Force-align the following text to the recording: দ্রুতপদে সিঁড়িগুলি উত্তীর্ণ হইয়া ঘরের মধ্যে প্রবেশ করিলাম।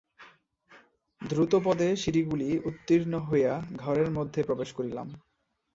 দ্রুতপদে 1.21 1.89
সিঁড়িগুলি 1.95 2.49
উত্তীর্ণ 2.65 3.13
হইয়া 3.19 3.53
ঘরের 3.75 4.09
মধ্যে 4.11 4.39
প্রবেশ 4.43 4.69
করিলাম। 4.73 5.07